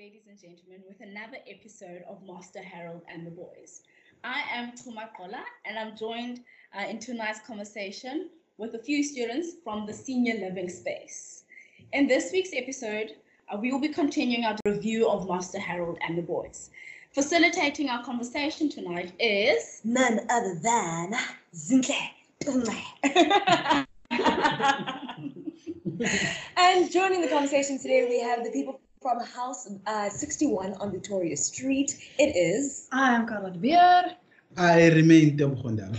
[0.00, 3.82] ladies and gentlemen, with another episode of Master Harold and the Boys.
[4.24, 6.40] I am Tuma Kola, and I'm joined
[6.74, 11.44] uh, in tonight's conversation with a few students from the senior living space.
[11.92, 13.16] In this week's episode,
[13.52, 16.70] uh, we will be continuing our review of Master Harold and the Boys.
[17.12, 21.12] Facilitating our conversation tonight is none other than
[21.54, 22.08] Zinhle
[22.42, 22.82] Tume.
[26.56, 31.36] and joining the conversation today, we have the people from House uh, 61 on Victoria
[31.36, 31.96] Street.
[32.18, 32.86] It is.
[32.92, 34.14] I am Carla de Beer.
[34.58, 35.96] I remain Tebogonda.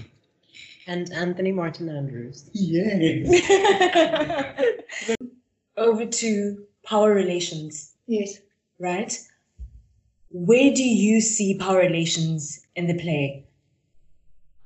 [0.88, 2.50] And Anthony Martin Andrews.
[2.54, 3.28] Yes.
[5.78, 8.38] Over to power relations, Yes.
[8.80, 9.18] right?
[10.30, 13.48] Where do you see power relations in the play?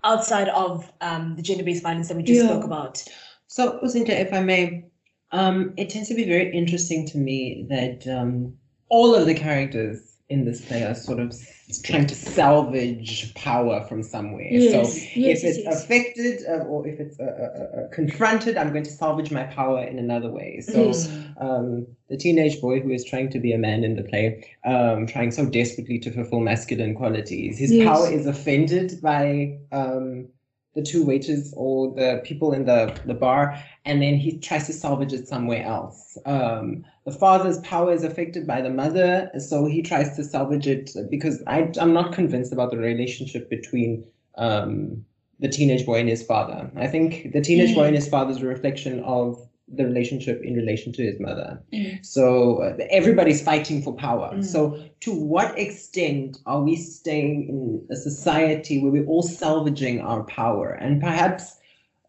[0.03, 2.47] Outside of um, the gender based violence that we just Yeah.
[2.49, 3.01] spoke about.
[3.47, 4.85] So, Uzinta, if I may,
[5.35, 8.55] um, it tends to be very interesting to me that um,
[8.89, 11.35] all of the characters in this play are sort of
[11.83, 14.47] trying to salvage power from somewhere.
[14.49, 14.79] Yes, So,
[15.19, 15.83] yes, if it's yes.
[15.83, 19.83] affected uh, or if it's uh, uh, uh, confronted, I'm going to salvage my power
[19.83, 20.61] in another way.
[20.61, 21.11] So, Yes.
[21.39, 25.05] um, the teenage boy who is trying to be a man in the play, um,
[25.05, 30.27] trying so desperately to fulfill masculine qualities, his power is offended by um,
[30.75, 34.73] the two waiters or the people in the, the bar, and then he tries to
[34.73, 36.17] salvage it somewhere else.
[36.25, 40.91] Um, the father's power is affected by the mother, so he tries to salvage it
[41.09, 44.05] because I, I'm not convinced about the relationship between
[44.37, 45.05] um,
[45.39, 46.69] the teenage boy and his father.
[46.75, 50.53] I think the teenage boy and his father is a reflection of the relationship in
[50.53, 51.61] relation to his mother.
[51.73, 52.05] Mm.
[52.05, 54.31] So uh, everybody's fighting for power.
[54.33, 54.45] Mm.
[54.45, 60.23] So to what extent are we staying in a society where we're all salvaging our
[60.25, 60.71] power?
[60.71, 61.57] And perhaps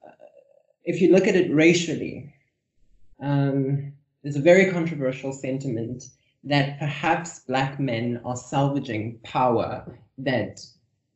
[0.06, 0.10] uh,
[0.84, 2.32] if you look at it racially,
[3.20, 6.04] um, there's a very controversial sentiment
[6.44, 10.60] that perhaps black men are salvaging power that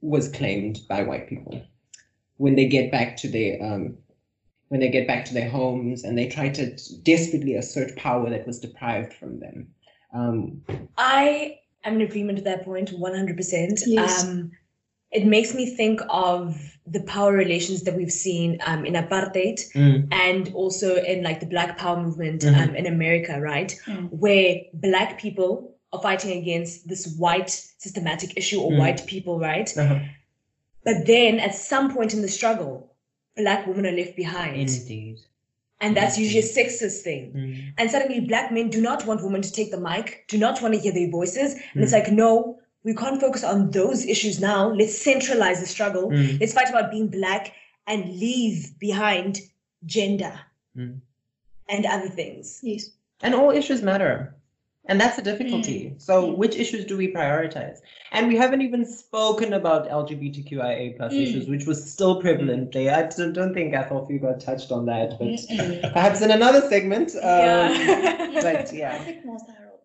[0.00, 1.62] was claimed by white people
[2.38, 3.98] when they get back to their um,
[4.70, 6.70] when they get back to their homes and they try to
[7.02, 9.66] desperately assert power that was deprived from them.
[10.14, 10.62] Um,
[10.96, 13.82] I am in agreement with that point 100%.
[13.86, 14.24] Yes.
[14.24, 14.52] Um,
[15.10, 20.06] it makes me think of the power relations that we've seen um, in apartheid mm,
[20.12, 22.68] and also in like the Black Power movement Mhm.
[22.68, 23.74] um, in America, right?
[23.86, 24.08] Mm.
[24.12, 28.78] Where Black people are fighting against this white systematic issue or Mm.
[28.78, 29.76] white people, right?
[29.76, 29.98] uh-huh.
[30.84, 32.89] But then at some point in the struggle,
[33.36, 34.56] Black women are left behind.
[34.60, 35.18] Indeed.
[35.80, 37.32] And that's usually a sexist thing.
[37.32, 40.60] Mm, And suddenly, black men do not want women to take the mic, do not
[40.60, 41.54] want to hear their voices.
[41.74, 41.98] And it's Mm.
[41.98, 44.70] like, no, we can't focus on those issues now.
[44.70, 46.10] Let's centralize the struggle.
[46.10, 47.52] mm, Let's fight about being black
[47.86, 49.40] and leave behind
[49.86, 50.38] gender
[50.76, 51.00] Mm.
[51.68, 52.60] and other things.
[52.62, 52.90] Yes.
[53.22, 54.34] And all issues matter.
[54.90, 55.94] And that's a difficulty.
[55.98, 57.78] So which issues do we prioritize?
[58.10, 61.22] And we haven't even spoken about LGBTQIA plus Mm.
[61.22, 62.92] issues, which was still prevalent there.
[62.96, 63.72] I don't, think
[64.10, 65.92] you got touched on that, but Mm-mm.
[65.92, 67.14] perhaps in another segment.
[67.14, 68.30] Um, Yeah.
[68.42, 68.98] But I yeah.
[69.04, 69.78] think Master Harold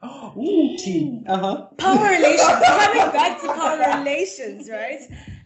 [0.00, 1.22] Oh, ooh, tea.
[1.28, 1.66] Uh-huh.
[1.76, 2.62] power relations.
[2.66, 5.02] Coming back to power relations, right?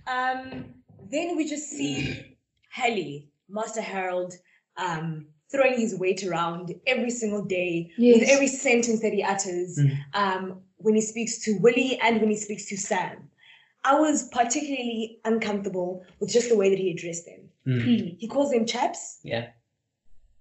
[0.07, 0.75] Um,
[1.11, 2.37] then we just see
[2.69, 4.35] Hally, Master Harold,
[4.77, 9.99] um, throwing his weight around every single day with every sentence that he utters Mm.
[10.15, 13.29] um, when he speaks to Willie and when he speaks to Sam.
[13.85, 17.41] I was particularly uncomfortable with just the way that he addressed them.
[17.67, 17.85] Mm.
[17.87, 18.17] Mm.
[18.19, 19.49] He calls them chaps, Yeah.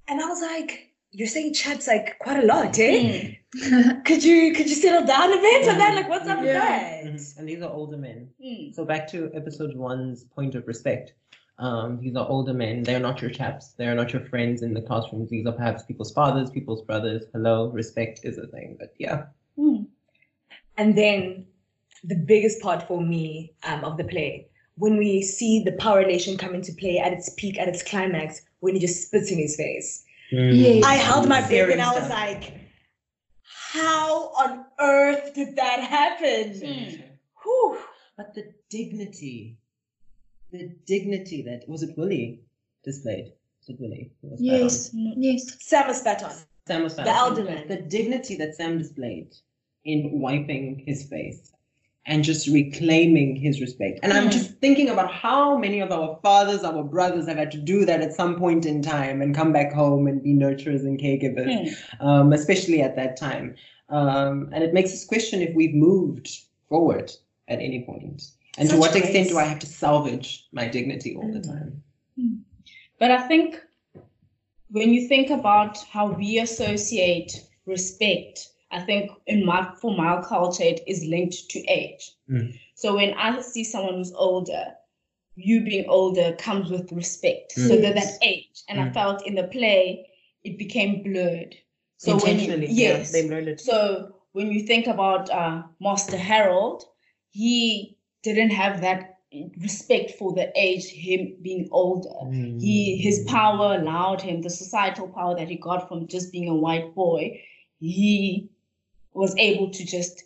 [0.07, 2.93] and I was like, "You're saying chaps like quite a lot, eh?
[2.93, 3.37] Mm.
[4.05, 5.93] Could you could you settle down a bit on that?
[5.95, 6.59] Like, what's up with Yeah.
[6.59, 7.37] that?" Mhm.
[7.37, 8.29] And these are older men.
[8.43, 8.73] Mm.
[8.73, 11.13] So back to episode one's point of respect.
[11.61, 12.81] Um, these are older men.
[12.81, 13.73] They're not your chaps.
[13.77, 15.29] They're not your friends in the classrooms.
[15.29, 17.23] These are perhaps people's fathers, people's brothers.
[17.33, 18.77] Hello, respect is a thing.
[18.79, 19.25] But yeah.
[19.59, 19.85] Mm.
[20.77, 21.45] And then
[22.03, 26.35] the biggest part for me um, of the play, when we see the power relation
[26.35, 29.55] come into play at its peak, at its climax, when he just spits in his
[29.55, 30.03] face.
[30.31, 30.83] Yes.
[30.83, 32.53] I held my breath and I was like,
[33.43, 36.53] how on earth did that happen?
[36.59, 37.03] Mm.
[37.43, 37.77] Whew.
[38.17, 39.57] But the dignity,
[40.51, 42.41] the dignity that was it Willie
[42.83, 43.33] displayed.
[43.59, 44.11] Was it Willie?
[44.21, 44.61] who was spat on?
[44.61, 44.89] Yes.
[44.93, 45.57] Yes.
[45.63, 46.31] Sam was spat on.
[46.67, 47.17] Sam was spat The on.
[47.17, 47.67] elder man.
[47.67, 49.33] The dignity that Sam displayed
[49.85, 51.51] in wiping his face
[52.07, 53.99] and just reclaiming his respect.
[54.01, 54.31] And I'm Mm.
[54.31, 58.01] just thinking about how many of our fathers, our brothers have had to do that
[58.01, 62.05] at some point in time and come back home and be nurturers and caregivers, Mm.
[62.05, 63.55] um, especially at that time.
[63.89, 66.27] Um, and it makes us question if we've moved
[66.69, 67.11] forward
[67.47, 68.23] at any point.
[68.57, 71.47] And to what extent do I have to salvage my dignity all the Mm.
[71.47, 71.83] time?
[72.99, 73.59] But I think
[74.69, 80.63] when you think about how we associate respect I think in my for my culture
[80.63, 82.13] it is linked to age.
[82.29, 82.57] Mm.
[82.75, 84.73] So when I see someone who's older,
[85.35, 87.51] you being older comes with respect.
[87.51, 88.93] So that that age, and I Mm.
[88.93, 90.07] felt in the play
[90.43, 91.55] it became blurred.
[91.97, 93.59] So when you, yes, yeah, they learned it.
[93.59, 96.85] so when you think about uh, Master Harold,
[97.29, 99.11] he didn't have that
[99.59, 102.09] respect for the age, him being older.
[102.31, 103.01] He mm.
[103.01, 106.93] his power allowed him the societal power that he got from just being a white
[106.93, 107.41] boy.
[107.79, 108.49] He
[109.13, 110.23] was able to just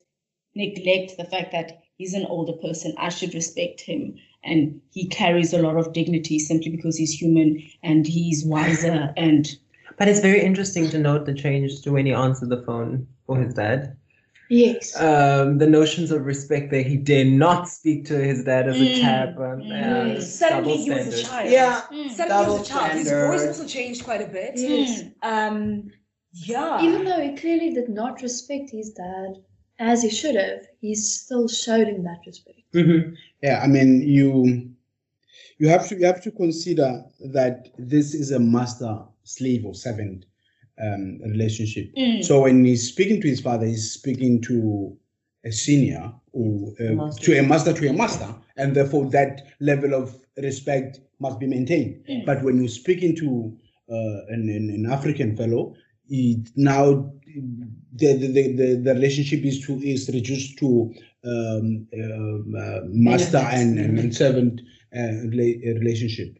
[0.55, 2.95] neglect the fact that he's an older person.
[2.97, 7.61] I should respect him, and he carries a lot of dignity simply because he's human
[7.83, 9.47] and he's wiser and
[9.97, 13.39] But it's very interesting to note the change to when he answered the phone for
[13.39, 13.95] his dad.
[14.49, 14.99] Yes.
[14.99, 16.83] Um, the notions of respect there.
[16.83, 19.29] He dare not speak to his dad as a Mm, chap.
[19.37, 20.21] Um, mm.
[20.21, 21.51] Suddenly he was a child.
[21.51, 21.81] Yeah.
[21.91, 22.09] Mm.
[22.11, 22.97] Suddenly he was a child.
[22.97, 24.51] His voice also changed quite a bit.
[24.55, 25.03] Yes.
[25.23, 25.91] Um,
[26.33, 26.83] yeah.
[26.83, 29.35] Even though he clearly did not respect his dad
[29.79, 32.59] as he should have, he still showed him that respect.
[32.73, 33.15] Mhm.
[33.41, 34.69] Yeah, I mean you
[35.57, 37.03] you have to you have to consider
[37.33, 40.25] that this is a master slave or servant
[40.81, 41.93] um, relationship.
[41.95, 42.23] Mm.
[42.23, 44.97] So when he's speaking to his father, he's speaking to
[45.45, 50.15] a senior or uh, to a master to a master, and therefore that level of
[50.37, 52.03] respect must be maintained.
[52.09, 52.25] Mm.
[52.25, 53.57] But when you're speaking to
[53.89, 55.75] uh, an, an, an African fellow,
[56.55, 57.11] now
[57.93, 60.93] the, the, the, the, relationship is to is reduced to
[61.25, 64.61] um, um, uh, master and, and, servant
[64.93, 66.37] uh, rela- relationship.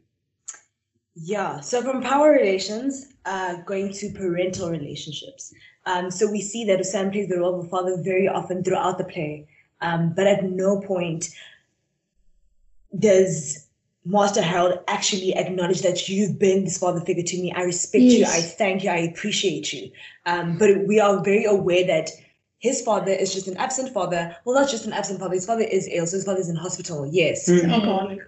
[1.15, 5.53] Yeah, so from power relations, uh, going to parental relationships.
[5.85, 8.97] Um, so we see that Sam plays the role of a father very often throughout
[8.97, 9.47] the play,
[9.81, 11.29] um, but at no point
[13.00, 13.65] does
[14.03, 17.51] Master Harold actually acknowledge that you've been this father figure to me.
[17.51, 19.91] I respect you, I thank you, I appreciate you.
[20.25, 22.09] Um, but we are very aware that
[22.59, 24.35] his father is just an absent father.
[24.44, 26.56] Well, not just an absent father, his father is ill, so his father is in
[26.56, 27.47] hospital, yes.
[27.47, 28.19] Mm.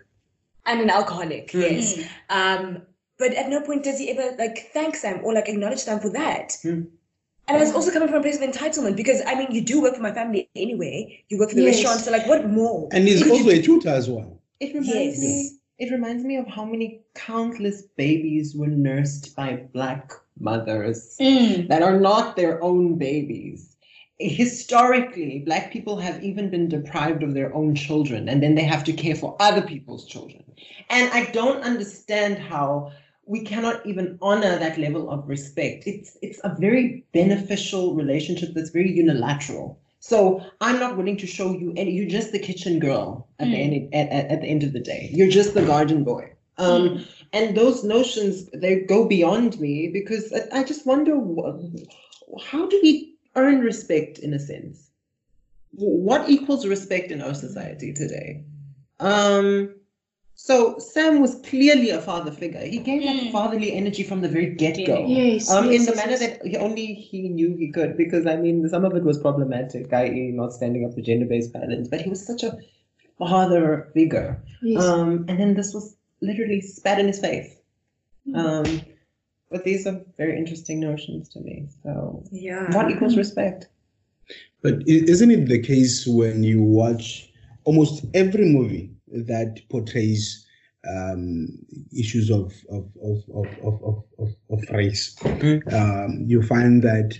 [0.67, 0.79] Alcoholic.
[0.79, 1.61] And an alcoholic, Mm.
[1.61, 1.95] yes.
[1.95, 2.05] Mm.
[2.29, 2.81] Um,
[3.17, 6.09] but at no point does he ever like thank Sam or like acknowledge Sam for
[6.11, 6.55] that.
[6.61, 6.81] Hmm.
[7.49, 9.95] And it's also coming from a place of entitlement because I mean you do work
[9.95, 11.23] for my family anyway.
[11.29, 11.75] You work for the Yes.
[11.77, 12.89] restaurant, so like what more?
[12.91, 14.41] And he's could also you a tutor as well.
[14.59, 15.19] It reminds Yes.
[15.19, 15.51] me.
[15.79, 21.67] It reminds me of how many countless babies were nursed by black mothers Mm.
[21.69, 23.76] that are not their own babies.
[24.19, 28.83] Historically, black people have even been deprived of their own children, and then they have
[28.85, 30.43] to care for other people's children.
[30.89, 32.91] And I don't understand how
[33.27, 35.83] we cannot even honor that level of respect.
[35.85, 39.79] It's it's a very beneficial relationship that's very unilateral.
[39.99, 41.91] So I'm not willing to show you any.
[41.91, 43.73] You're just the kitchen girl at the Mm.
[43.73, 45.09] end at, at, at the end of the day.
[45.13, 46.31] You're just the garden boy.
[46.57, 47.05] Um, Mm.
[47.33, 51.15] and those notions they go beyond me because I, I just wonder
[52.45, 54.89] how do we earn respect in a sense?
[55.71, 58.43] What equals respect in our society today?
[58.99, 59.75] Um,
[60.33, 62.61] so Sam was clearly a father figure.
[62.61, 63.31] He gave that Mm.
[63.31, 65.05] fatherly energy from the very get go.
[65.07, 65.49] Yes.
[65.49, 66.19] Um, yes, in the yes, manner yes.
[66.21, 69.93] that he only he knew he could, because I mean, some of it was problematic,
[69.93, 71.87] i.e., not standing up for gender-based violence.
[71.87, 72.57] But he was such a
[73.19, 74.83] father figure, Yes.
[74.83, 77.55] um, and then this was literally spat in his face.
[78.35, 78.65] Um,
[79.49, 81.67] but these are very interesting notions to me.
[81.83, 82.75] So, Yeah.
[82.75, 83.67] what equals respect?
[84.61, 87.31] But isn't it the case when you watch
[87.63, 90.45] almost every movie that portrays
[90.87, 91.47] um,
[91.97, 95.15] issues of of of of of of, of, of race?
[95.21, 95.73] Mm.
[95.73, 97.17] Um, you find that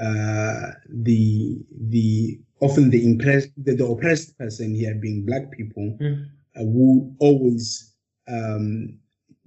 [0.00, 1.58] uh, the
[1.88, 6.26] the often the impressed the, the oppressed person here being black people Mm.
[6.56, 7.94] uh, who always
[8.28, 8.98] um,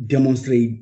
[0.08, 0.82] demonstrate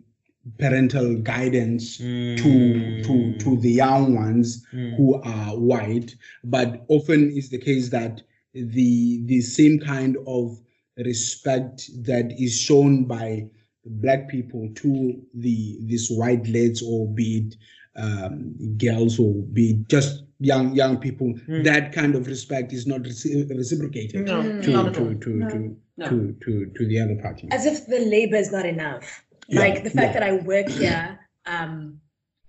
[0.58, 4.96] parental guidance to to to the young ones Mm.
[4.98, 8.22] who are white, but often it's the case that
[8.54, 10.60] the the same kind of
[10.98, 13.46] respect that is shown by
[13.86, 17.56] black people to the these white lads or be it
[17.96, 21.64] um, girls or be it just young young people, Mm.
[21.66, 24.64] that kind of respect is not reci- reciprocated No, Mm.
[24.64, 25.16] to, not to, all.
[25.16, 25.50] to, No.
[25.50, 25.78] to,
[26.10, 27.48] to, to, to the other party.
[27.52, 29.24] As if the labor is not enough.
[29.48, 30.20] Yeah, Like the fact yeah.
[30.20, 32.00] that I work here um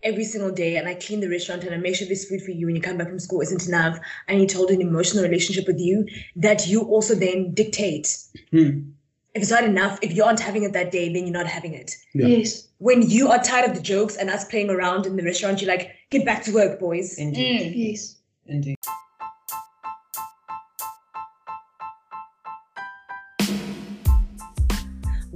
[0.03, 2.51] every single day and I clean the restaurant and I make sure there's food for
[2.51, 3.99] you when you come back from school isn't enough.
[4.29, 6.07] I need to hold an emotional relationship with you
[6.37, 8.17] that you also then dictate.
[8.51, 8.91] Hmm.
[9.35, 11.73] If it's not enough, if you aren't having it that day, then you're not having
[11.73, 11.97] it.
[12.13, 12.27] Yeah.
[12.27, 12.69] Yes.
[12.79, 15.71] When you are tired of the jokes and us playing around in the restaurant, you're
[15.71, 17.17] like, get back to work, boys.
[17.19, 17.73] Indeed.
[17.73, 17.93] Mm.
[17.93, 18.17] Yes.
[18.47, 18.77] Indeed.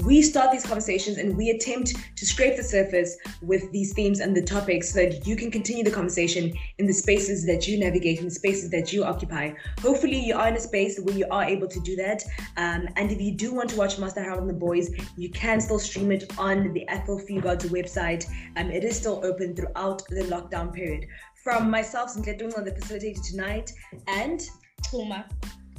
[0.05, 4.37] We start these conversations and we attempt to scrape the surface with these themes and
[4.37, 8.19] the topics so that you can continue the conversation in the spaces that you navigate,
[8.19, 9.53] in the spaces that you occupy.
[9.81, 12.23] Hopefully, you are in a space where you are able to do that.
[12.59, 15.61] Um, and if you do want to watch Master Harold and the Boys, you can
[15.61, 18.27] still stream it on the Athol Fugard's website.
[18.57, 21.07] Um, it is still open throughout the lockdown period.
[21.43, 23.73] From myself, Cynthia Dunga, the facilitator tonight,
[24.09, 24.41] and
[24.83, 25.25] Tuma.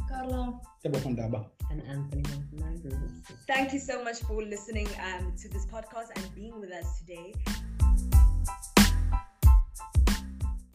[0.07, 0.59] Carla.
[1.69, 2.23] And Anthony
[2.53, 3.09] Montenegro.
[3.47, 7.33] thank you so much for listening um, to this podcast and being with us today.